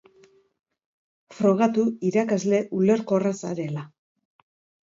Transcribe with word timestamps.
Frogatu 1.41 1.85
irakasle 2.11 2.63
ulerkorra 2.79 3.35
zarela! 3.45 3.85